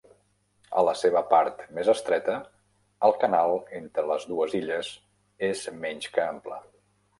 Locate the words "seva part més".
1.01-1.91